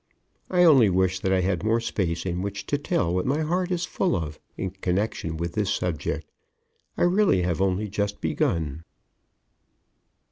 [0.49, 3.69] I only wish that I had more space in which to tell what my heart
[3.69, 6.25] is full of in connection with this subject.
[6.97, 8.83] I really have only just begun.